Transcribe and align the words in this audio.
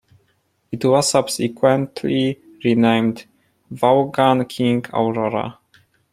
It 0.71 0.83
was 0.83 1.11
subsequently 1.11 2.41
renamed 2.63 3.27
"Vaughan-King-Aurora". 3.69 5.59